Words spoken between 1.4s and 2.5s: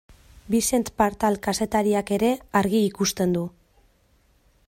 kazetariak ere